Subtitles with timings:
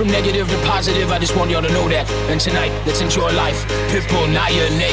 [0.00, 1.12] from negative to positive.
[1.12, 2.10] I just want y'all to know that.
[2.32, 3.68] And tonight, let's enjoy life.
[3.92, 4.89] Pitbull, your name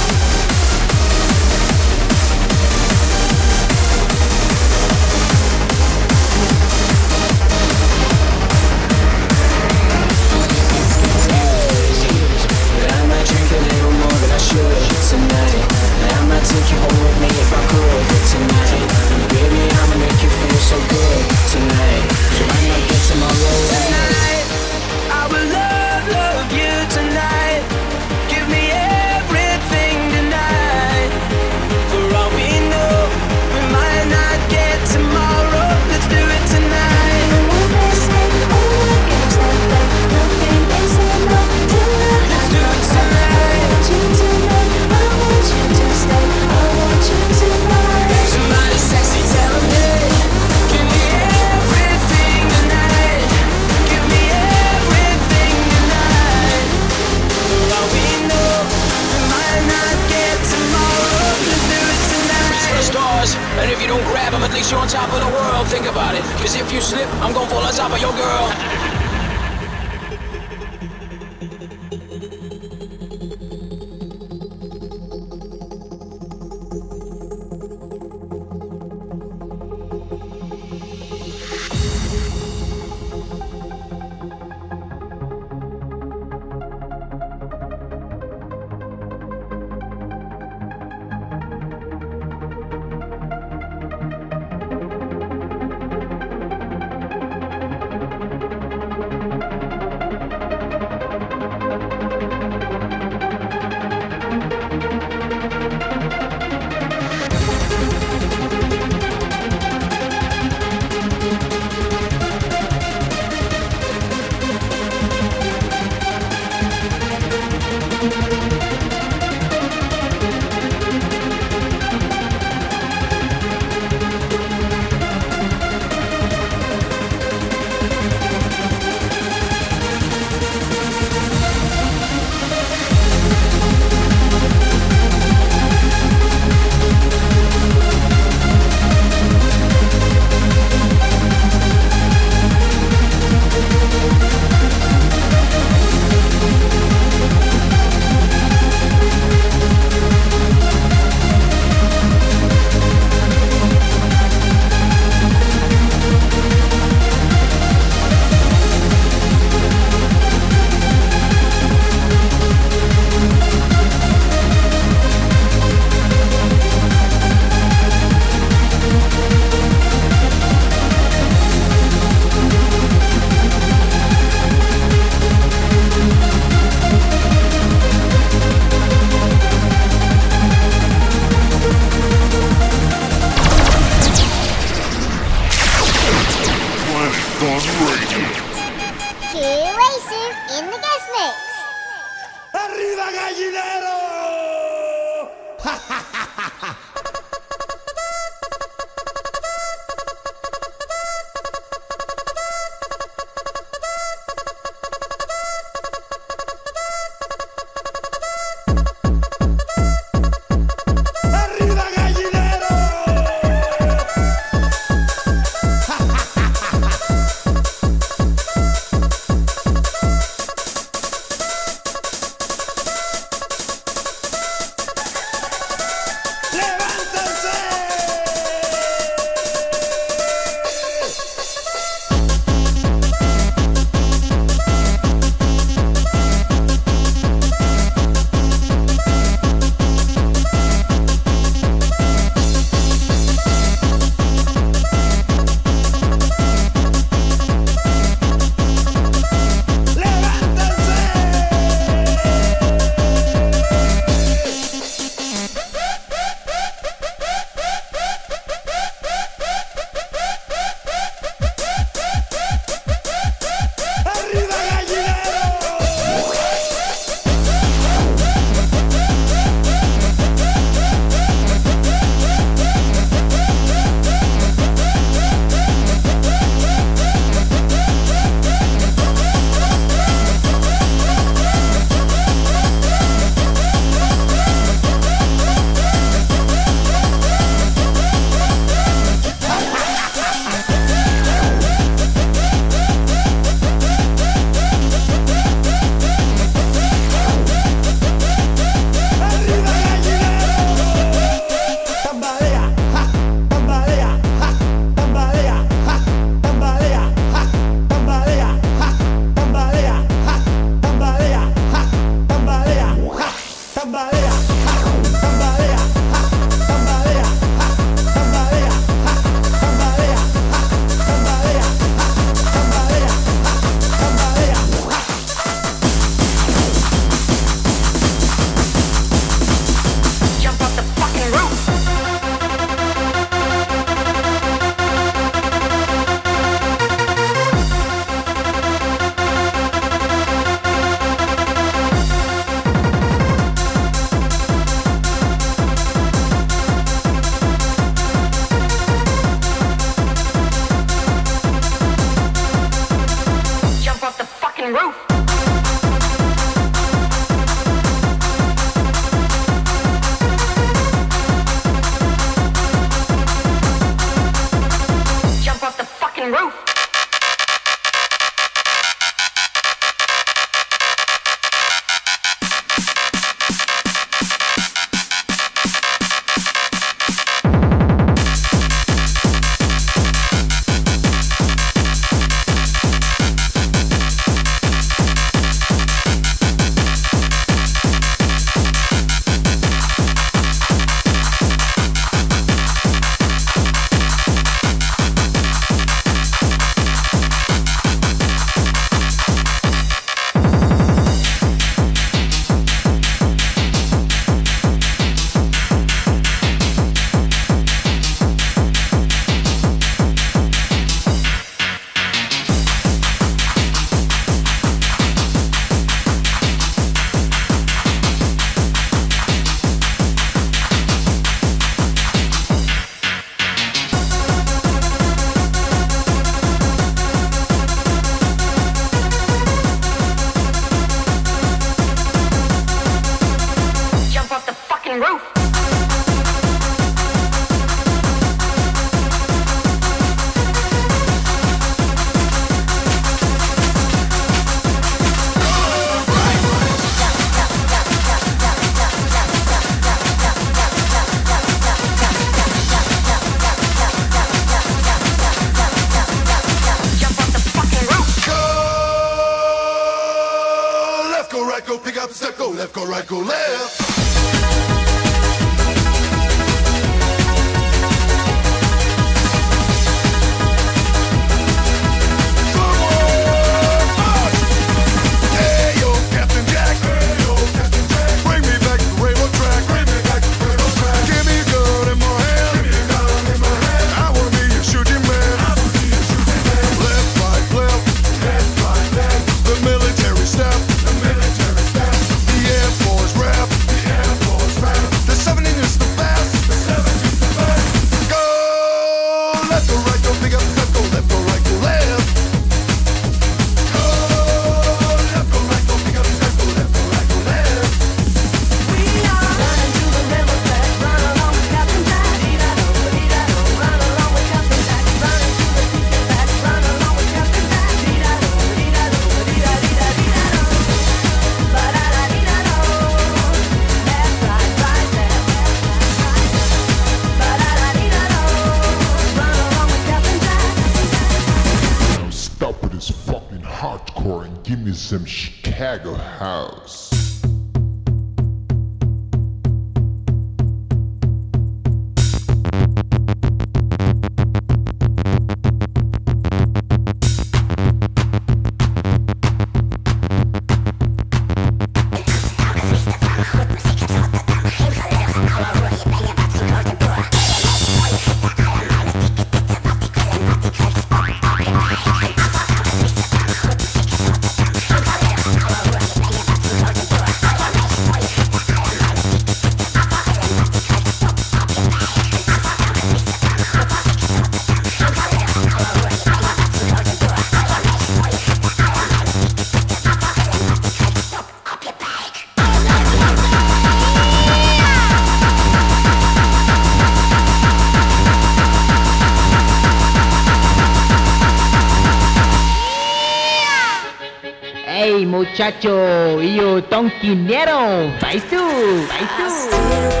[595.41, 597.91] muchacho y yo tonquinero.
[597.99, 600.00] Bye tú, bye tú.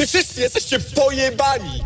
[0.00, 1.84] Wy wszyscy jesteście pojebani!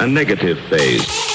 [0.00, 1.27] A negative phase.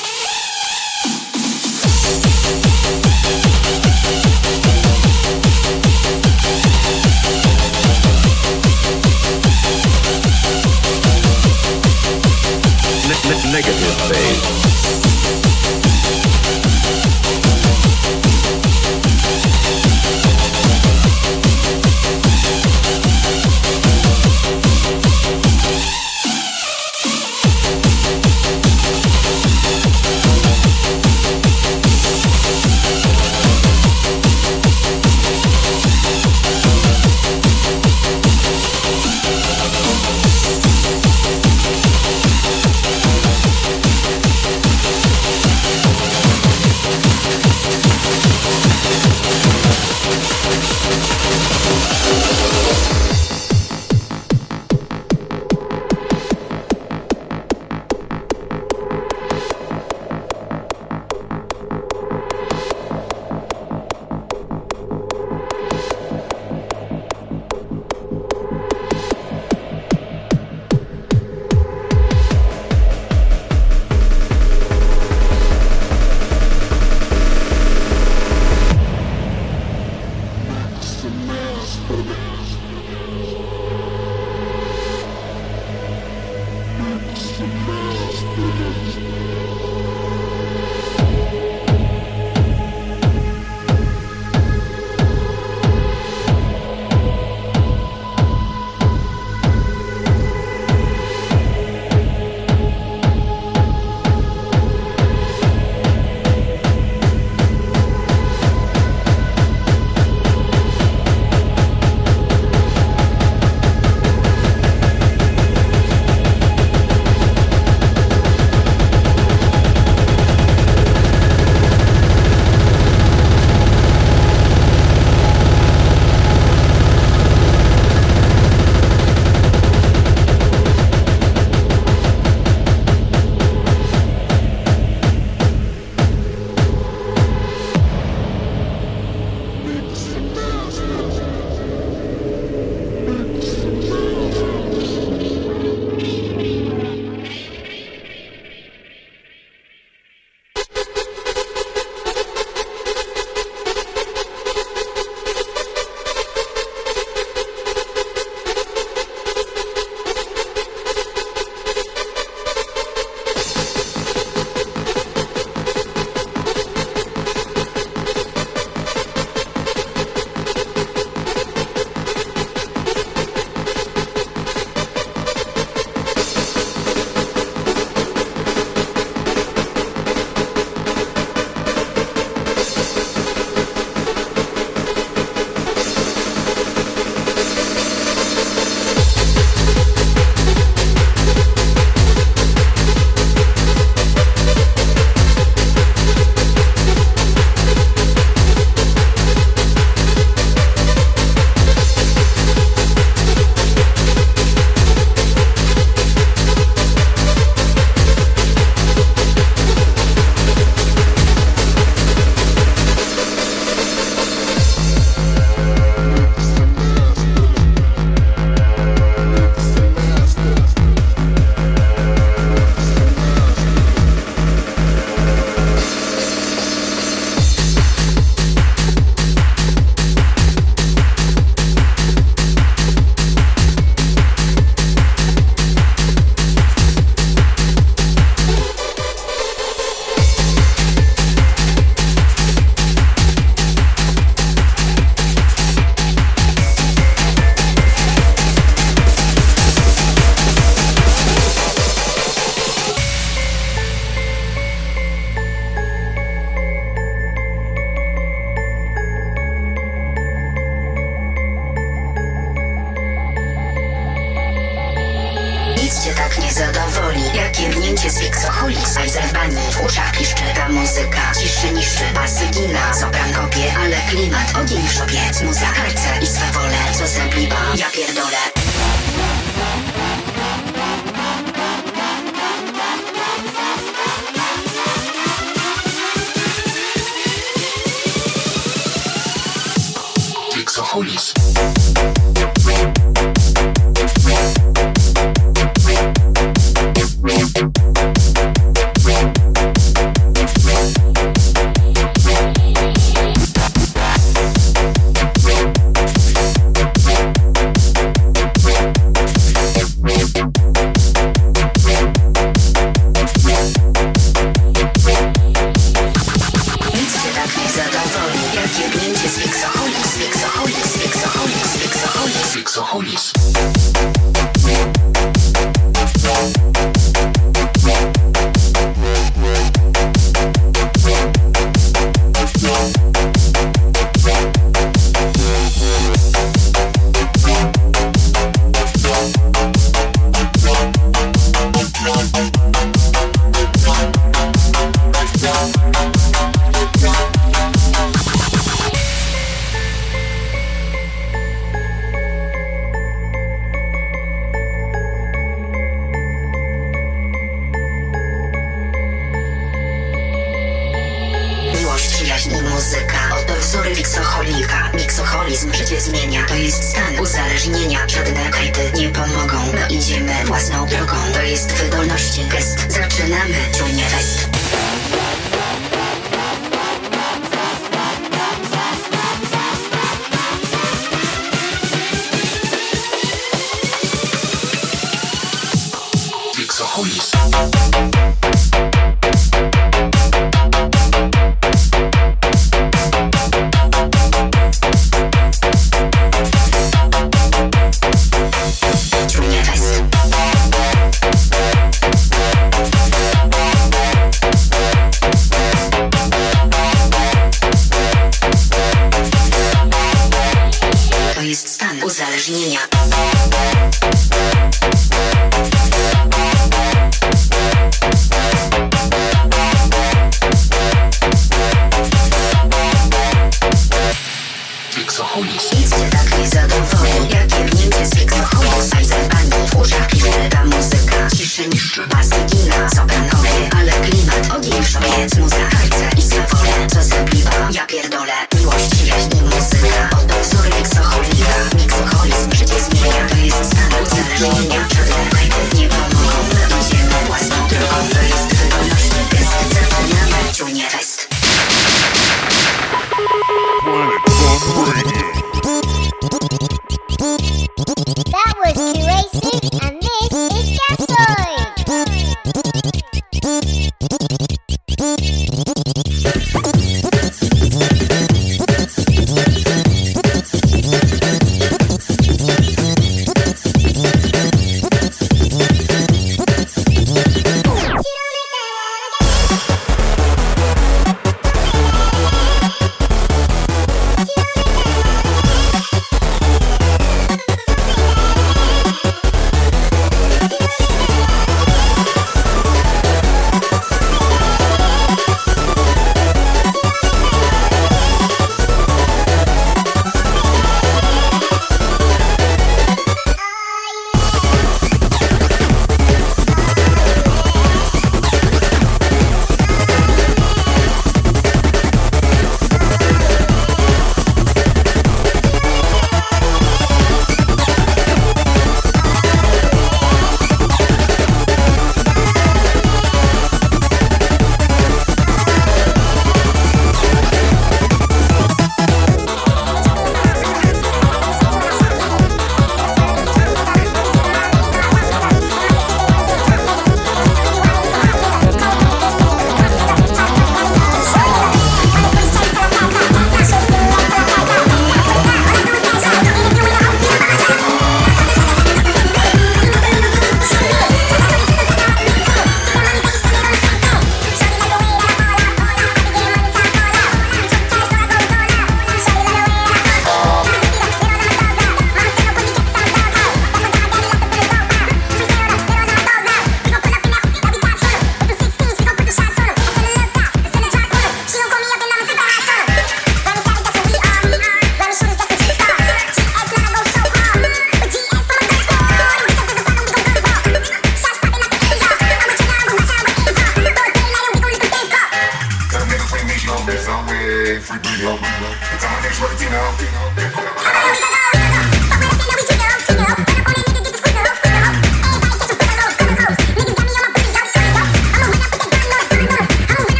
[362.24, 363.20] przyjaźń i muzyka.
[363.42, 364.92] Oto wzory wiksoholika.
[364.94, 366.46] Wiksoholizm życie zmienia.
[366.48, 368.00] To jest stan uzależnienia.
[368.08, 369.58] Żadne kajty nie pomogą.
[369.74, 371.16] My idziemy własną drogą.
[371.34, 372.92] To jest wydolność gest.
[372.92, 373.56] Zaczynamy.
[373.78, 374.48] Czujnie fest.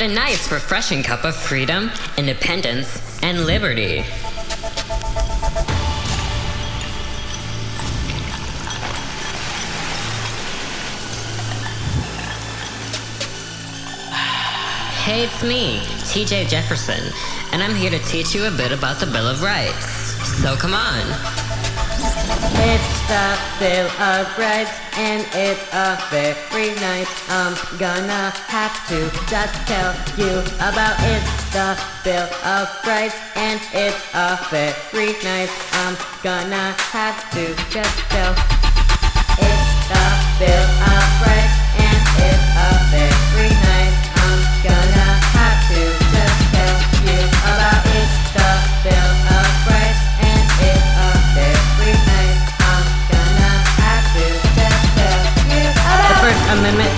[0.06, 4.02] a nice, refreshing cup of freedom, independence, and liberty.
[15.02, 15.80] Hey, it's me,
[16.12, 17.12] TJ Jefferson,
[17.52, 19.88] and I'm here to teach you a bit about the Bill of Rights.
[20.40, 21.45] So come on.
[22.72, 27.12] It's the Bill of Rights, and it's a very nice.
[27.30, 34.02] I'm gonna have to just tell you about it's the Bill of Rights, and it's
[34.14, 35.54] a very nice.
[35.84, 38.34] I'm gonna have to just tell.
[39.38, 40.06] It's the
[40.40, 41.55] Bill of Rights,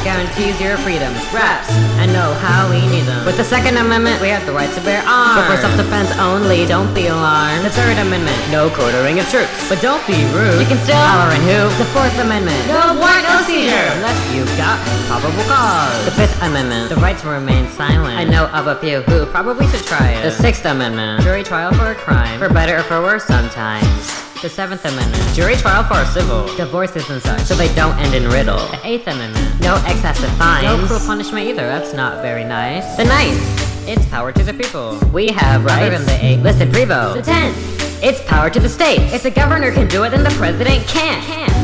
[0.04, 1.70] guarantees your freedoms, rights,
[2.02, 3.26] and know how we need them.
[3.26, 5.38] With the Second Amendment, we have the right to bear arms.
[5.40, 7.66] But for self-defense only, don't be alarmed.
[7.66, 9.70] The Third Amendment, no quartering of troops.
[9.70, 10.60] But don't be rude.
[10.60, 11.70] You can still holler and who?
[11.78, 16.06] The Fourth Amendment, no warrant, no seizure, unless you've got probable cause.
[16.06, 18.18] The Fifth Amendment, the right to remain silent.
[18.18, 20.24] I know of a few who probably should try it.
[20.24, 24.17] The Sixth Amendment, jury trial for a crime, for better or for worse sometimes.
[24.42, 25.34] The Seventh Amendment.
[25.34, 26.46] Jury trial for a civil.
[26.58, 27.42] Divorces and such.
[27.42, 28.58] So they don't end in riddle.
[28.68, 29.62] The Eighth Amendment.
[29.62, 30.64] No excessive fines.
[30.64, 31.66] No cruel punishment either.
[31.66, 32.98] That's not very nice.
[32.98, 33.42] The Ninth.
[33.88, 35.00] It's power to the people.
[35.12, 35.82] We have rights.
[35.82, 37.16] Other than the eight listed prevo.
[37.16, 38.04] The Tenth.
[38.04, 39.12] It's power to the states.
[39.12, 41.24] If the governor can do it, then the president can't.
[41.24, 41.57] Can't.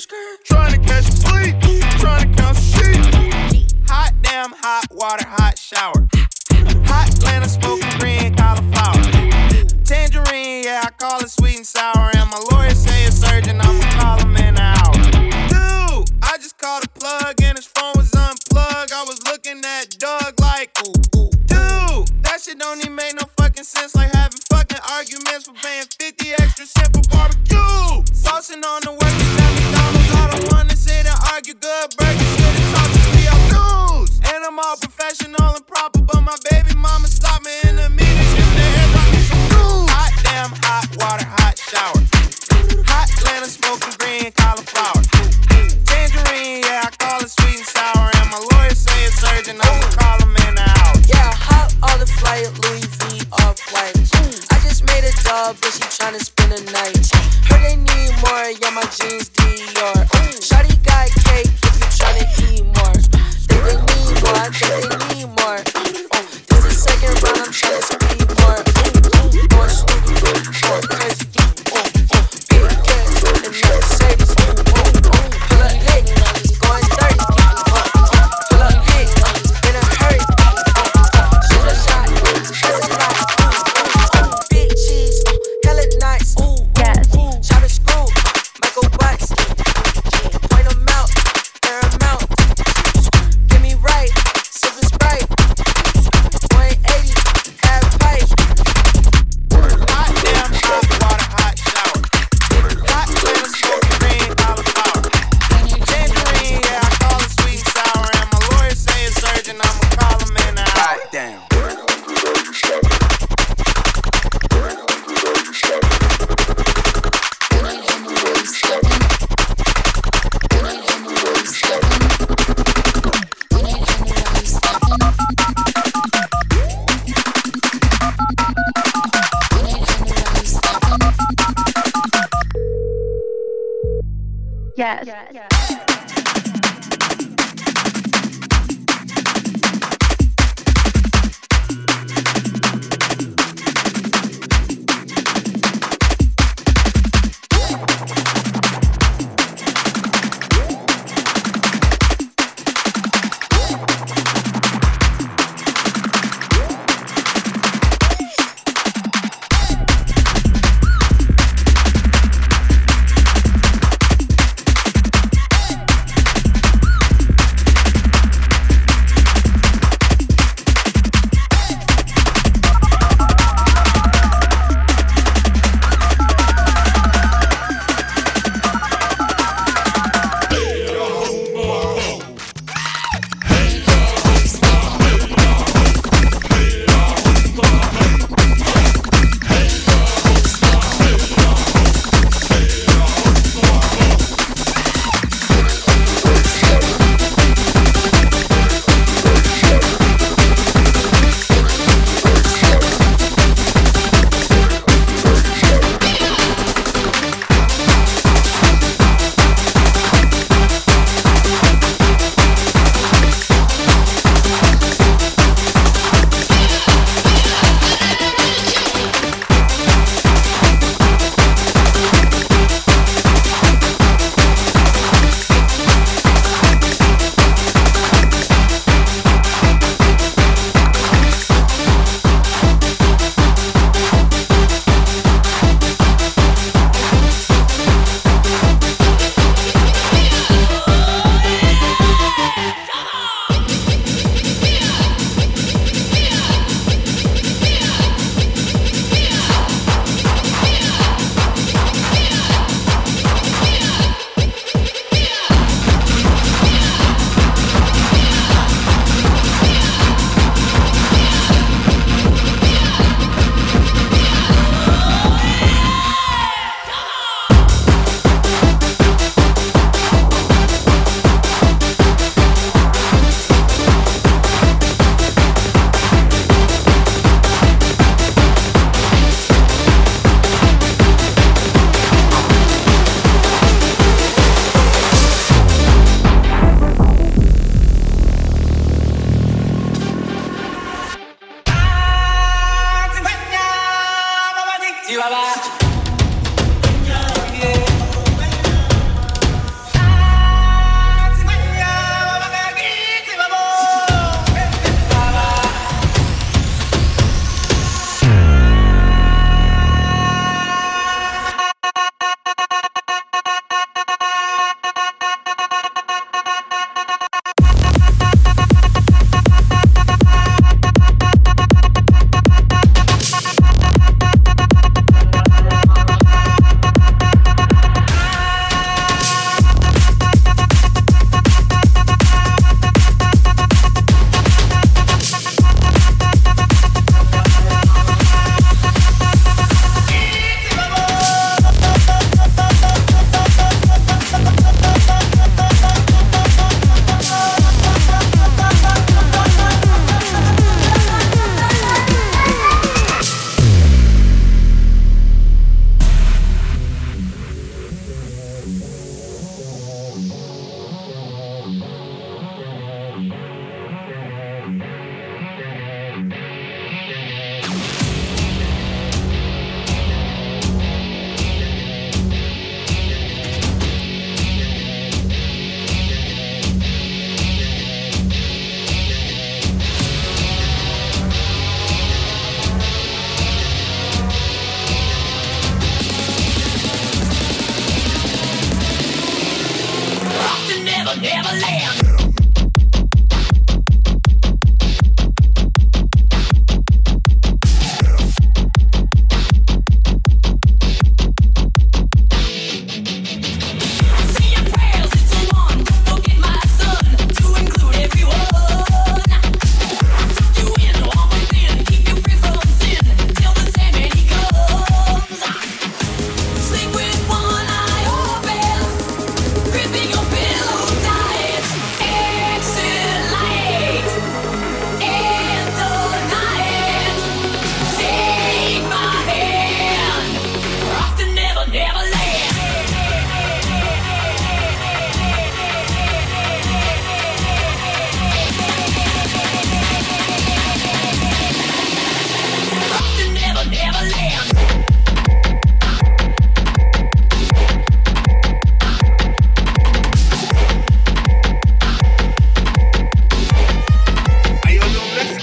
[0.00, 0.06] sheets.
[0.44, 1.56] Trying to catch a sleep.
[2.00, 3.70] Trying to count some sheep.
[3.88, 5.45] Hot damn, hot water, hot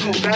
[0.05, 0.35] lugar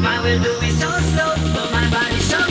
[0.00, 2.47] My will do is so slow, but my body's so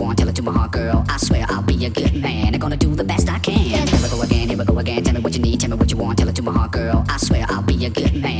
[0.00, 1.04] want, tell it to my heart, girl.
[1.08, 2.54] I swear I'll be a good man.
[2.54, 3.86] I'm gonna do the best I can.
[3.86, 5.04] Here we go again, here we go again.
[5.04, 6.72] Tell me what you need, tell me what you want, tell it to my heart,
[6.72, 7.04] girl.
[7.08, 8.39] I swear I'll be a good man.